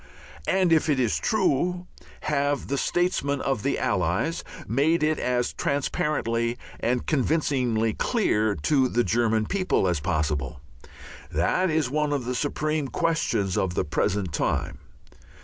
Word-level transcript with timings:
And 0.47 0.73
if 0.73 0.89
it 0.89 0.99
is 0.99 1.19
true, 1.19 1.85
have 2.21 2.69
the 2.69 2.77
statesmen 2.79 3.39
of 3.39 3.61
the 3.61 3.77
Allies 3.77 4.43
made 4.67 5.03
it 5.03 5.19
as 5.19 5.53
transparently 5.53 6.57
and 6.79 7.05
convincingly 7.05 7.93
clear 7.93 8.55
to 8.63 8.87
the 8.87 9.03
German 9.03 9.45
people 9.45 9.87
as 9.87 9.99
possible? 9.99 10.59
That 11.31 11.69
is 11.69 11.91
one 11.91 12.13
of 12.13 12.25
the 12.25 12.33
supreme 12.33 12.87
questions 12.87 13.55
of 13.59 13.75
the 13.75 13.85
present 13.85 14.33
time. 14.33 14.79